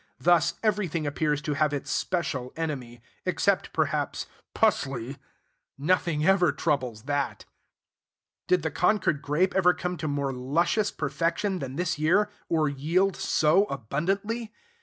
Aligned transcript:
Thus 0.17 0.55
everything 0.63 1.05
appears 1.05 1.43
to 1.43 1.53
have 1.53 1.73
its 1.73 1.91
special 1.91 2.51
enemy, 2.55 3.03
except, 3.23 3.71
perhaps, 3.71 4.25
p 4.55 4.67
y: 4.87 5.17
nothing 5.77 6.25
ever 6.25 6.51
troubles 6.51 7.03
that. 7.03 7.45
Did 8.47 8.63
the 8.63 8.71
Concord 8.71 9.21
Grape 9.21 9.53
ever 9.53 9.75
come 9.75 9.97
to 9.97 10.07
more 10.07 10.33
luscious 10.33 10.89
perfection 10.89 11.59
than 11.59 11.75
this 11.75 11.99
year? 11.99 12.31
or 12.49 12.67
yield 12.67 13.15
so 13.15 13.65
abundantly? 13.65 14.51